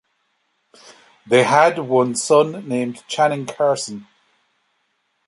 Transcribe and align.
They 1.27 1.43
had 1.43 1.77
one 1.77 2.15
son 2.15 2.67
named 2.67 3.03
Channing 3.07 3.45
Carson. 3.45 4.07